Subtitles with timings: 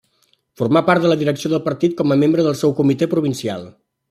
[0.61, 3.71] Formà part de la direcció del partit com a membre del seu comitè provincial.